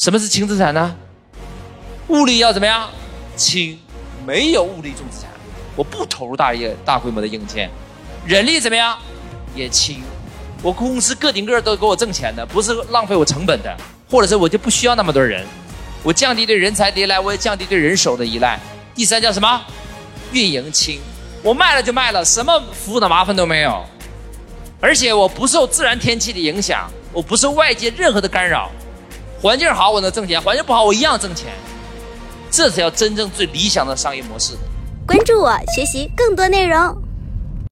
[0.00, 0.96] 什么是轻资产呢？
[2.08, 2.88] 物力要怎么样？
[3.36, 3.78] 轻，
[4.26, 5.28] 没有物力重资产，
[5.76, 7.68] 我不投入大业大规模的硬件，
[8.24, 8.98] 人力怎么样？
[9.54, 10.00] 也轻，
[10.62, 13.76] 我公司个顶个都给我挣钱的，不是浪费我成本的，
[14.08, 15.46] 或者是我就不需要那么多人，
[16.02, 18.58] 我降低对人才的依赖，我也降低对人手的依赖。
[18.94, 19.62] 第三叫什么？
[20.32, 20.98] 运营轻，
[21.42, 23.84] 我卖了就卖了，什么服务的麻烦都没有，
[24.80, 28.70] 而且我不受自然天气的影响，我不受外界任何的干扰，
[29.42, 31.48] 环境好我能挣钱，环境不好我一样挣钱，
[32.50, 34.52] 这才叫真正最理想的商业模式。
[35.06, 36.99] 关注我，学习更多内容。